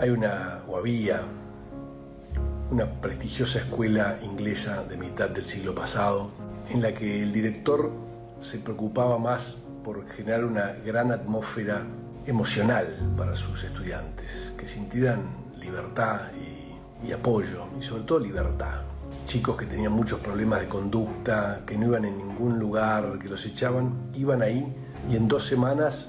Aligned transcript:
Hay 0.00 0.08
una, 0.08 0.62
o 0.66 0.78
había, 0.78 1.20
una 2.70 2.86
prestigiosa 3.02 3.58
escuela 3.58 4.18
inglesa 4.22 4.82
de 4.84 4.96
mitad 4.96 5.28
del 5.28 5.44
siglo 5.44 5.74
pasado, 5.74 6.30
en 6.70 6.80
la 6.80 6.94
que 6.94 7.22
el 7.22 7.34
director 7.34 7.90
se 8.40 8.60
preocupaba 8.60 9.18
más 9.18 9.66
por 9.84 10.08
generar 10.08 10.46
una 10.46 10.72
gran 10.72 11.12
atmósfera 11.12 11.82
emocional 12.24 12.86
para 13.14 13.36
sus 13.36 13.62
estudiantes, 13.62 14.54
que 14.56 14.66
sintieran 14.66 15.20
libertad 15.58 16.30
y, 16.32 17.06
y 17.06 17.12
apoyo, 17.12 17.66
y 17.78 17.82
sobre 17.82 18.04
todo 18.04 18.20
libertad 18.20 18.80
chicos 19.26 19.56
que 19.56 19.66
tenían 19.66 19.92
muchos 19.92 20.20
problemas 20.20 20.60
de 20.60 20.68
conducta, 20.68 21.60
que 21.66 21.76
no 21.76 21.86
iban 21.86 22.06
en 22.06 22.16
ningún 22.16 22.58
lugar, 22.58 23.18
que 23.18 23.28
los 23.28 23.44
echaban, 23.44 24.10
iban 24.14 24.40
ahí 24.40 24.64
y 25.10 25.16
en 25.16 25.28
dos 25.28 25.46
semanas 25.46 26.08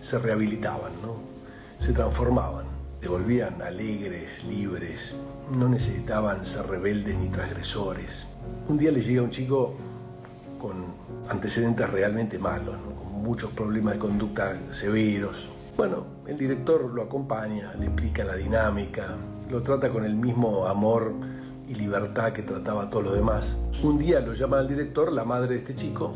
se 0.00 0.18
rehabilitaban, 0.18 0.92
¿no? 1.00 1.36
se 1.78 1.92
transformaban, 1.92 2.65
se 3.00 3.08
volvían 3.08 3.60
alegres, 3.62 4.44
libres, 4.44 5.14
no 5.56 5.68
necesitaban 5.68 6.44
ser 6.44 6.66
rebeldes 6.66 7.16
ni 7.16 7.28
transgresores. 7.28 8.26
Un 8.68 8.78
día 8.78 8.90
le 8.90 9.00
llega 9.00 9.22
un 9.22 9.30
chico 9.30 9.74
con 10.60 10.84
antecedentes 11.28 11.88
realmente 11.90 12.38
malos, 12.38 12.76
con 12.76 13.22
muchos 13.22 13.52
problemas 13.52 13.94
de 13.94 14.00
conducta 14.00 14.58
severos. 14.70 15.48
Bueno, 15.76 16.04
el 16.26 16.38
director 16.38 16.82
lo 16.92 17.02
acompaña, 17.02 17.74
le 17.78 17.86
explica 17.86 18.24
la 18.24 18.34
dinámica, 18.34 19.14
lo 19.50 19.62
trata 19.62 19.90
con 19.90 20.04
el 20.04 20.14
mismo 20.14 20.66
amor 20.66 21.12
y 21.68 21.74
libertad 21.74 22.32
que 22.32 22.42
trataba 22.42 22.84
a 22.84 22.90
todos 22.90 23.04
los 23.04 23.14
demás. 23.14 23.56
Un 23.82 23.98
día 23.98 24.20
lo 24.20 24.32
llama 24.32 24.58
al 24.58 24.68
director, 24.68 25.12
la 25.12 25.24
madre 25.24 25.54
de 25.54 25.56
este 25.56 25.74
chico, 25.74 26.14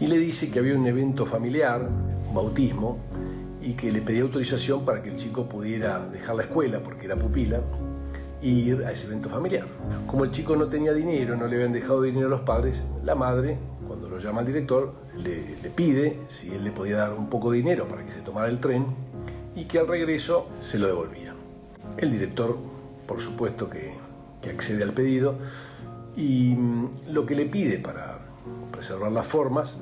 y 0.00 0.06
le 0.06 0.16
dice 0.16 0.50
que 0.50 0.58
había 0.58 0.76
un 0.76 0.86
evento 0.86 1.26
familiar, 1.26 1.86
un 2.28 2.34
bautismo, 2.34 2.98
y 3.62 3.74
que 3.74 3.92
le 3.92 4.00
pedía 4.00 4.22
autorización 4.22 4.84
para 4.84 5.02
que 5.02 5.10
el 5.10 5.16
chico 5.16 5.48
pudiera 5.48 6.04
dejar 6.06 6.34
la 6.34 6.42
escuela 6.42 6.80
porque 6.80 7.06
era 7.06 7.16
pupila 7.16 7.60
e 8.42 8.48
ir 8.48 8.84
a 8.84 8.90
ese 8.90 9.06
evento 9.06 9.28
familiar. 9.28 9.66
Como 10.06 10.24
el 10.24 10.32
chico 10.32 10.56
no 10.56 10.66
tenía 10.66 10.92
dinero, 10.92 11.36
no 11.36 11.46
le 11.46 11.56
habían 11.56 11.72
dejado 11.72 12.02
dinero 12.02 12.26
a 12.26 12.30
los 12.30 12.40
padres, 12.40 12.82
la 13.04 13.14
madre, 13.14 13.56
cuando 13.86 14.08
lo 14.08 14.18
llama 14.18 14.40
al 14.40 14.46
director, 14.46 14.92
le, 15.16 15.56
pide 15.74 16.18
si 16.26 16.52
él 16.52 16.64
le 16.64 16.72
podía 16.72 16.96
dar 16.96 17.12
un 17.12 17.28
poco 17.28 17.52
de 17.52 17.58
dinero 17.58 17.86
para 17.86 18.04
que 18.04 18.10
se 18.10 18.20
tomara 18.20 18.48
el 18.48 18.58
tren 18.58 18.86
y 19.54 19.66
que 19.66 19.78
al 19.78 19.86
regreso 19.86 20.48
se 20.60 20.78
lo 20.78 20.88
devolvía. 20.88 21.34
El 21.96 22.10
director, 22.10 22.56
por 23.06 23.20
supuesto 23.20 23.70
que 23.70 23.92
accede 24.48 24.82
al 24.82 24.92
pedido 24.92 25.36
y 26.16 26.54
mm, 26.56 27.12
lo 27.12 27.24
que 27.26 27.34
le 27.34 27.46
pide 27.46 27.78
para 27.78 28.18
preservar 28.70 29.12
las 29.12 29.26
formas 29.26 29.78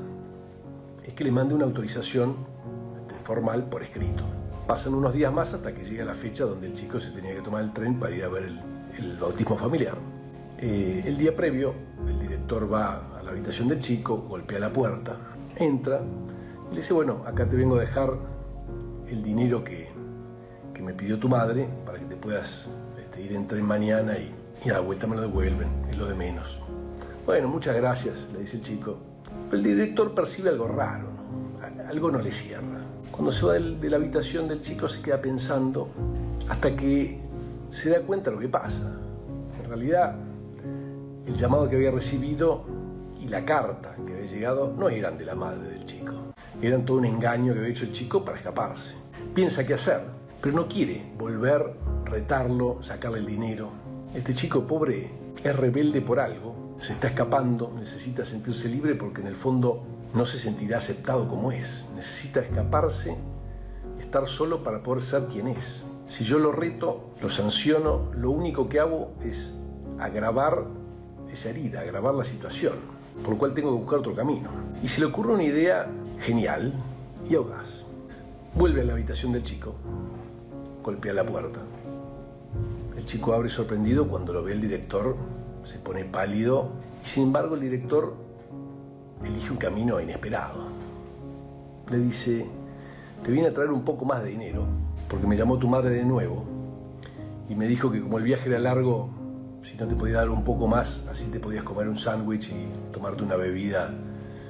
es 1.06 1.15
que 1.15 1.25
le 1.25 1.33
mande 1.33 1.55
una 1.55 1.65
autorización 1.65 2.37
formal 3.20 3.64
por 3.64 3.82
escrito. 3.82 4.24
Pasan 4.66 4.94
unos 4.94 5.12
días 5.12 5.32
más 5.32 5.54
hasta 5.54 5.72
que 5.72 5.84
llega 5.84 6.04
la 6.04 6.14
fecha 6.14 6.44
donde 6.44 6.68
el 6.68 6.74
chico 6.74 7.00
se 7.00 7.10
tenía 7.10 7.34
que 7.34 7.42
tomar 7.42 7.62
el 7.62 7.72
tren 7.72 7.98
para 7.98 8.14
ir 8.14 8.24
a 8.24 8.28
ver 8.28 8.44
el, 8.44 9.16
bautismo 9.18 9.56
familiar. 9.56 9.96
Eh, 10.58 11.02
el 11.06 11.16
día 11.16 11.34
previo, 11.34 11.74
el 12.06 12.18
director 12.18 12.70
va 12.70 13.18
a 13.18 13.22
la 13.22 13.30
habitación 13.30 13.68
del 13.68 13.80
chico, 13.80 14.18
golpea 14.28 14.58
la 14.58 14.72
puerta, 14.72 15.16
entra 15.56 16.00
y 16.70 16.74
le 16.74 16.80
dice, 16.80 16.92
bueno, 16.92 17.22
acá 17.26 17.48
te 17.48 17.56
vengo 17.56 17.76
a 17.76 17.80
dejar 17.80 18.12
el 19.08 19.22
dinero 19.22 19.64
que, 19.64 19.88
que 20.74 20.82
me 20.82 20.92
pidió 20.92 21.18
tu 21.18 21.28
madre 21.28 21.68
para 21.86 21.98
que 21.98 22.04
te 22.04 22.16
puedas 22.16 22.68
este, 22.98 23.22
ir 23.22 23.32
en 23.32 23.48
tren 23.48 23.64
mañana 23.64 24.18
y 24.18 24.34
y 24.64 24.68
a 24.68 24.74
la 24.74 24.80
vuelta 24.80 25.06
me 25.06 25.16
lo 25.16 25.22
devuelven, 25.22 25.68
es 25.88 25.96
lo 25.96 26.06
de 26.06 26.14
menos. 26.14 26.60
Bueno, 27.24 27.48
muchas 27.48 27.74
gracias, 27.76 28.28
le 28.32 28.41
dice 28.41 28.58
el 28.58 28.62
chico. 28.62 28.98
El 29.52 29.62
director 29.62 30.14
percibe 30.14 30.50
algo 30.50 30.68
raro, 30.68 31.08
algo 31.88 32.10
no 32.10 32.20
le 32.20 32.30
cierra. 32.30 32.80
Cuando 33.11 33.33
se 33.33 33.47
va 33.47 33.55
de 33.55 33.91
la 33.91 33.97
habitación 33.97 34.48
del 34.48 34.62
chico 34.62 34.89
se 34.89 35.03
queda 35.03 35.20
pensando 35.20 35.89
hasta 36.48 36.75
que 36.75 37.20
se 37.70 37.91
da 37.91 38.01
cuenta 38.01 38.31
de 38.31 38.37
lo 38.37 38.43
que 38.43 38.48
pasa. 38.48 38.98
En 39.62 39.69
realidad, 39.69 40.17
el 41.27 41.34
llamado 41.34 41.69
que 41.69 41.77
había 41.77 41.91
recibido 41.91 42.65
y 43.21 43.28
la 43.28 43.44
carta 43.44 43.94
que 44.06 44.15
había 44.15 44.27
llegado 44.27 44.75
no 44.77 44.89
eran 44.89 45.16
de 45.16 45.25
la 45.25 45.34
madre 45.34 45.69
del 45.69 45.84
chico. 45.84 46.12
Eran 46.60 46.84
todo 46.84 46.99
un 46.99 47.05
engaño 47.05 47.53
que 47.53 47.60
había 47.60 47.71
hecho 47.71 47.84
el 47.84 47.93
chico 47.93 48.25
para 48.25 48.39
escaparse. 48.39 48.94
Piensa 49.34 49.66
qué 49.66 49.75
hacer, 49.75 50.00
pero 50.41 50.56
no 50.56 50.69
quiere 50.69 51.12
volver, 51.16 51.75
retarlo, 52.05 52.83
sacarle 52.83 53.19
el 53.19 53.27
dinero. 53.27 53.71
Este 54.15 54.34
chico 54.34 54.66
pobre 54.66 55.10
es 55.43 55.56
rebelde 55.56 56.00
por 56.00 56.19
algo, 56.19 56.77
se 56.81 56.94
está 56.94 57.09
escapando, 57.09 57.72
necesita 57.78 58.25
sentirse 58.25 58.69
libre 58.69 58.94
porque 58.94 59.21
en 59.21 59.28
el 59.28 59.37
fondo 59.37 59.83
no 60.15 60.26
se 60.26 60.38
sentirá 60.38 60.78
aceptado 60.78 61.28
como 61.28 61.53
es. 61.53 61.91
Necesita 61.94 62.41
escaparse, 62.41 63.16
estar 64.00 64.26
solo 64.26 64.62
para 64.62 64.82
poder 64.82 65.03
ser 65.03 65.26
quien 65.26 65.48
es. 65.48 65.84
Si 66.06 66.25
yo 66.25 66.38
lo 66.38 66.53
reto, 66.53 67.10
lo 67.22 67.31
sanciono, 67.31 68.10
lo 68.15 68.31
único 68.31 68.69
que 68.69 68.81
hago 68.81 69.12
es 69.25 69.54
agravar 69.98 70.65
esa 71.31 71.50
herida, 71.50 71.81
agravar 71.81 72.15
la 72.15 72.25
situación, 72.25 72.75
por 73.22 73.34
lo 73.34 73.38
cual 73.38 73.54
tengo 73.54 73.71
que 73.71 73.82
buscar 73.82 74.00
otro 74.00 74.15
camino. 74.15 74.50
Y 74.82 74.88
se 74.88 75.00
le 75.00 75.06
ocurre 75.06 75.34
una 75.34 75.44
idea 75.44 75.88
genial 76.21 76.72
y 77.28 77.34
audaz. 77.37 77.84
Vuelve 78.54 78.81
a 78.81 78.84
la 78.84 78.94
habitación 78.94 79.32
del 79.32 79.44
chico, 79.44 79.75
golpea 80.82 81.12
la 81.12 81.25
puerta. 81.25 81.60
El 82.97 83.06
chico 83.06 83.32
abre 83.32 83.48
sorprendido 83.48 84.09
cuando 84.09 84.32
lo 84.32 84.42
ve 84.42 84.53
el 84.53 84.60
director, 84.60 85.16
se 85.65 85.78
pone 85.78 86.04
pálido 86.04 86.71
y 87.04 87.09
sin 87.09 87.25
embargo 87.25 87.54
el 87.54 87.60
director 87.60 88.15
elige 89.28 89.50
un 89.50 89.56
camino 89.56 90.00
inesperado. 90.00 90.69
Le 91.91 91.98
dice, 91.98 92.47
te 93.22 93.31
vine 93.31 93.48
a 93.48 93.54
traer 93.54 93.70
un 93.70 93.84
poco 93.84 94.04
más 94.04 94.22
de 94.22 94.31
dinero 94.31 94.64
porque 95.08 95.26
me 95.26 95.36
llamó 95.36 95.58
tu 95.58 95.69
madre 95.69 95.91
de 95.91 96.04
nuevo 96.04 96.44
y 97.48 97.54
me 97.54 97.66
dijo 97.66 97.91
que 97.91 98.00
como 98.00 98.19
el 98.19 98.25
viaje 98.25 98.48
era 98.48 98.59
largo, 98.60 99.10
si 99.62 99.76
no 99.76 99.86
te 99.86 99.97
podía 99.97 100.19
dar 100.19 100.30
un 100.30 100.44
poco 100.44 100.69
más, 100.69 101.06
así 101.10 101.30
te 101.30 101.41
podías 101.41 101.64
comer 101.64 101.88
un 101.88 101.98
sándwich 101.98 102.50
y 102.50 102.92
tomarte 102.92 103.22
una 103.25 103.36
bebida 103.36 103.92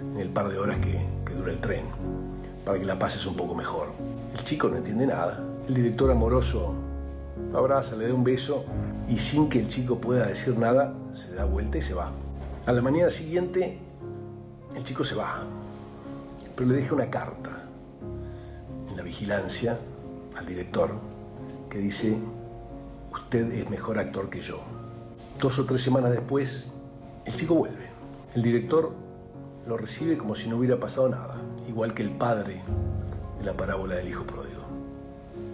en 0.03 0.21
el 0.21 0.29
par 0.29 0.49
de 0.51 0.59
horas 0.59 0.79
que, 0.79 1.01
dura 1.35 1.53
el 1.53 1.61
tren, 1.61 1.85
para 2.65 2.79
que 2.79 2.85
la 2.85 2.99
pases 2.99 3.25
un 3.25 3.37
poco 3.37 3.55
mejor. 3.55 3.89
El 4.37 4.45
chico 4.45 4.69
no 4.69 4.77
entiende 4.77 5.07
nada. 5.07 5.43
El 5.67 5.75
director 5.75 6.11
amoroso 6.11 6.75
lo 7.51 7.59
abraza, 7.59 7.97
le 7.97 8.09
da 8.09 8.15
un 8.15 8.25
beso 8.25 8.65
y 9.09 9.19
sin 9.19 9.49
que 9.49 9.61
el 9.61 9.69
chico 9.69 9.99
pueda 9.99 10.27
decir 10.27 10.59
nada, 10.59 10.93
se 11.13 11.35
da 11.35 11.45
vuelta 11.45 11.79
y 11.79 11.83
se 11.83 11.95
va. 11.95 12.13
A 12.67 12.73
la 12.73 12.83
mañana 12.83 13.09
siguiente, 13.11 13.79
el 14.75 14.85
chico 14.85 15.05
se 15.05 15.15
va, 15.15 15.43
pero 16.57 16.69
le 16.69 16.77
deja 16.77 16.95
una 16.95 17.11
carta 17.11 17.65
en 18.89 18.97
la 18.97 19.03
vigilancia 19.03 19.79
al 20.37 20.47
director 20.47 20.91
que 21.69 21.79
dice, 21.79 22.19
usted 23.13 23.51
es 23.53 23.71
mejor 23.71 23.99
actor 23.99 24.29
que 24.31 24.41
yo. 24.41 24.61
Dos 25.39 25.59
o 25.59 25.65
tres 25.65 25.83
semanas 25.83 26.11
después, 26.11 26.71
el 27.25 27.35
chico 27.35 27.55
vuelve. 27.55 27.89
El 28.35 28.43
director 28.43 28.93
lo 29.67 29.77
recibe 29.77 30.17
como 30.19 30.35
si 30.35 30.49
no 30.49 30.57
hubiera 30.57 30.79
pasado 30.79 31.09
nada, 31.09 31.37
igual 31.69 31.95
que 31.95 32.03
el 32.03 32.11
padre 32.11 32.63
de 33.39 33.45
la 33.45 33.55
parábola 33.55 33.97
del 33.97 34.09
hijo 34.09 34.25
pródigo. 34.25 34.63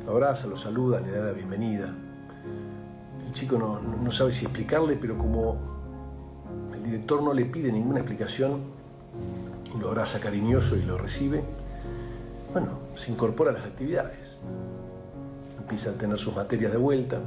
Lo 0.05 0.13
abraza, 0.13 0.47
lo 0.47 0.57
saluda, 0.57 1.01
le 1.01 1.11
da 1.11 1.27
la 1.27 1.33
bienvenida. 1.33 1.95
El 3.27 3.33
chico 3.33 3.59
no, 3.59 4.11
sabe 4.11 4.33
si 4.33 4.45
explicarle, 4.45 4.97
pero 4.97 5.19
como 5.19 5.57
el 6.73 6.83
director 6.83 7.23
no 7.23 7.35
le 7.35 7.45
pide 7.45 7.73
ninguna 7.73 8.01
explicación 8.01 8.76
lo 9.79 9.89
abraza 9.89 10.21
cariñoso 10.21 10.77
y 10.77 10.83
lo 10.83 10.99
recibe, 10.99 11.43
bueno, 12.53 12.69
se 12.95 13.13
incorpora 13.13 13.51
a 13.51 13.55
las 13.55 13.67
actividades. 13.67 14.39
Empieza 15.59 15.91
a 15.91 15.93
tener 15.95 16.19
sus 16.19 16.35
materias 16.35 16.73
de 16.73 16.79
vuelta. 16.79 17.21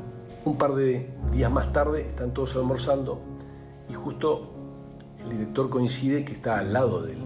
Un 0.45 0.57
par 0.57 0.73
de 0.73 1.09
días 1.31 1.51
más 1.51 1.71
tarde 1.73 2.01
están 2.01 2.33
todos 2.33 2.55
almorzando 2.55 3.21
y 3.89 3.93
justo 3.93 4.49
el 5.23 5.29
director 5.29 5.69
coincide 5.69 6.23
que 6.23 6.33
está 6.33 6.59
al 6.59 6.73
lado 6.73 7.01
de 7.01 7.17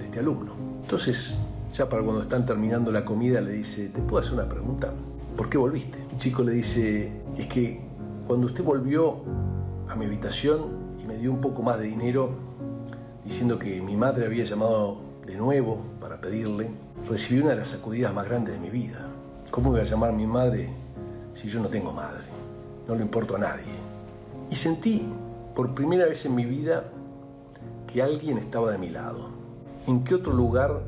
este 0.00 0.18
alumno. 0.18 0.52
Entonces 0.82 1.38
ya 1.74 1.88
para 1.88 2.02
cuando 2.02 2.22
están 2.22 2.46
terminando 2.46 2.90
la 2.90 3.04
comida 3.04 3.40
le 3.40 3.52
dice, 3.52 3.88
¿te 3.90 4.00
puedo 4.00 4.18
hacer 4.18 4.34
una 4.34 4.48
pregunta? 4.48 4.92
¿Por 5.36 5.48
qué 5.48 5.58
volviste? 5.58 5.98
El 6.10 6.18
chico 6.18 6.42
le 6.42 6.52
dice, 6.52 7.12
es 7.36 7.46
que 7.46 7.80
cuando 8.26 8.46
usted 8.46 8.64
volvió 8.64 9.18
a 9.88 9.94
mi 9.94 10.06
habitación 10.06 10.60
y 11.00 11.06
me 11.06 11.16
dio 11.16 11.30
un 11.30 11.40
poco 11.40 11.62
más 11.62 11.78
de 11.78 11.84
dinero, 11.84 12.47
diciendo 13.28 13.58
que 13.58 13.82
mi 13.82 13.94
madre 13.94 14.24
había 14.24 14.42
llamado 14.42 14.96
de 15.26 15.36
nuevo 15.36 15.82
para 16.00 16.18
pedirle, 16.18 16.70
recibí 17.06 17.42
una 17.42 17.50
de 17.50 17.56
las 17.56 17.68
sacudidas 17.68 18.14
más 18.14 18.26
grandes 18.26 18.54
de 18.54 18.60
mi 18.60 18.70
vida. 18.70 19.06
¿Cómo 19.50 19.70
voy 19.70 19.80
a 19.80 19.84
llamar 19.84 20.10
a 20.10 20.12
mi 20.14 20.26
madre 20.26 20.70
si 21.34 21.50
yo 21.50 21.60
no 21.60 21.68
tengo 21.68 21.92
madre? 21.92 22.24
No 22.88 22.94
le 22.94 23.02
importo 23.02 23.36
a 23.36 23.38
nadie. 23.38 23.74
Y 24.50 24.56
sentí 24.56 25.06
por 25.54 25.74
primera 25.74 26.06
vez 26.06 26.24
en 26.24 26.34
mi 26.34 26.46
vida 26.46 26.84
que 27.86 28.02
alguien 28.02 28.38
estaba 28.38 28.72
de 28.72 28.78
mi 28.78 28.88
lado. 28.88 29.28
¿En 29.86 30.04
qué 30.04 30.14
otro 30.14 30.32
lugar 30.32 30.80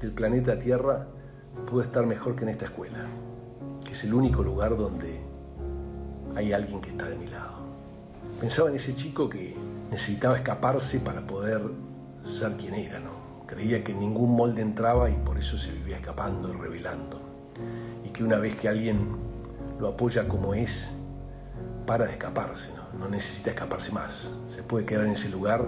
del 0.00 0.12
planeta 0.12 0.60
Tierra 0.60 1.08
puede 1.68 1.86
estar 1.86 2.06
mejor 2.06 2.36
que 2.36 2.44
en 2.44 2.50
esta 2.50 2.66
escuela, 2.66 3.04
que 3.84 3.92
es 3.92 4.04
el 4.04 4.14
único 4.14 4.44
lugar 4.44 4.76
donde 4.76 5.18
hay 6.36 6.52
alguien 6.52 6.80
que 6.80 6.90
está 6.90 7.08
de 7.08 7.16
mi 7.16 7.26
lado. 7.26 7.58
Pensaba 8.40 8.68
en 8.68 8.76
ese 8.76 8.94
chico 8.94 9.28
que 9.28 9.56
necesitaba 9.90 10.36
escaparse 10.36 11.00
para 11.00 11.26
poder 11.26 11.62
ser 12.24 12.52
quien 12.52 12.74
era, 12.74 13.00
¿no? 13.00 13.46
Creía 13.46 13.82
que 13.82 13.92
ningún 13.92 14.36
molde 14.36 14.62
entraba 14.62 15.10
y 15.10 15.14
por 15.14 15.38
eso 15.38 15.58
se 15.58 15.72
vivía 15.72 15.96
escapando 15.96 16.48
y 16.48 16.52
revelando. 16.52 17.20
Y 18.04 18.10
que 18.10 18.22
una 18.22 18.36
vez 18.36 18.56
que 18.56 18.68
alguien 18.68 19.16
lo 19.80 19.88
apoya 19.88 20.28
como 20.28 20.54
es, 20.54 20.96
para 21.86 22.06
de 22.06 22.12
escaparse, 22.12 22.70
¿no? 22.76 23.00
no 23.00 23.08
necesita 23.08 23.50
escaparse 23.50 23.90
más. 23.90 24.36
Se 24.48 24.62
puede 24.62 24.86
quedar 24.86 25.06
en 25.06 25.12
ese 25.12 25.28
lugar 25.28 25.64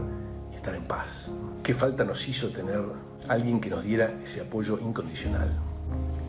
y 0.53 0.55
estar 0.55 0.75
en 0.75 0.85
paz. 0.85 1.31
¿Qué 1.63 1.75
falta 1.75 2.05
nos 2.05 2.29
hizo 2.29 2.51
tener 2.51 2.81
alguien 3.27 3.61
que 3.61 3.71
nos 3.71 3.83
diera 3.83 4.13
ese 4.23 4.41
apoyo 4.43 4.79
incondicional? 4.79 5.51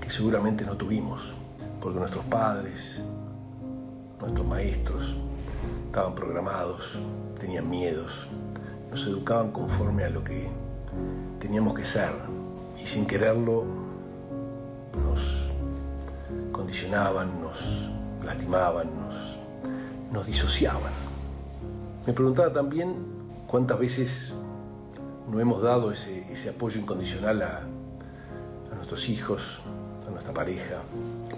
Que 0.01 0.09
seguramente 0.09 0.65
no 0.65 0.75
tuvimos, 0.75 1.35
porque 1.79 1.99
nuestros 1.99 2.25
padres, 2.25 3.03
nuestros 4.19 4.47
maestros, 4.47 5.17
estaban 5.93 6.15
programados, 6.15 6.97
tenían 7.39 7.69
miedos, 7.69 8.27
nos 8.89 9.05
educaban 9.05 9.51
conforme 9.51 10.03
a 10.03 10.09
lo 10.09 10.23
que 10.23 10.49
teníamos 11.39 11.75
que 11.75 11.85
ser 11.85 12.09
y 12.81 12.83
sin 12.87 13.05
quererlo 13.05 13.63
nos 14.91 15.51
condicionaban, 16.51 17.39
nos 17.39 17.91
lastimaban, 18.25 18.89
nos, 20.11 20.25
disociaban. 20.25 20.91
Me 22.07 22.13
preguntaba 22.13 22.51
también 22.51 22.95
cuántas 23.45 23.77
veces 23.77 24.33
no 25.31 25.39
hemos 25.39 25.61
dado 25.61 25.91
ese, 25.91 26.49
apoyo 26.49 26.81
incondicional 26.81 27.39
a, 27.43 27.59
a 28.71 28.75
nuestros 28.75 29.07
hijos, 29.09 29.61
a 30.07 30.09
nuestra 30.09 30.33
pareja, 30.33 30.77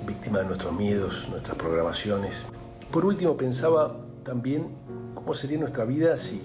víctima 0.07 0.39
de 0.39 0.45
nuestros 0.45 0.71
miedos, 0.71 1.27
nuestras 1.29 1.57
programaciones. 1.57 2.45
Por 2.89 3.03
último, 3.03 3.35
pensaba 3.35 4.04
también 4.25 4.67
cómo 5.13 5.33
sería 5.33 5.59
nuestra 5.59 5.85
vida 5.85 6.17
si, 6.17 6.41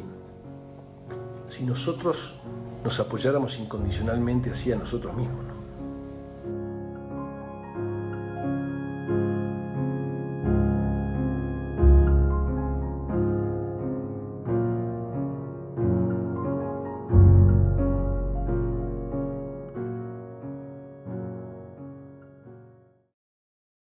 si 1.49 1.65
nosotros 1.65 2.39
nos 2.85 3.01
apoyáramos 3.01 3.59
incondicionalmente 3.59 4.51
así 4.51 4.71
a 4.71 4.77
nosotros 4.77 5.17
mismos. 5.17 5.60